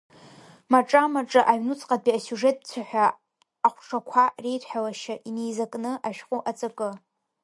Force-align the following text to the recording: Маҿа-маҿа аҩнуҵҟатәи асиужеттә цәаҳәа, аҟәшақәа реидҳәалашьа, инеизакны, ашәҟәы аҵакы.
Маҿа-маҿа 0.71 1.41
аҩнуҵҟатәи 1.51 2.17
асиужеттә 2.17 2.65
цәаҳәа, 2.69 3.05
аҟәшақәа 3.67 4.23
реидҳәалашьа, 4.43 5.15
инеизакны, 5.27 5.91
ашәҟәы 6.07 6.37
аҵакы. 6.49 6.89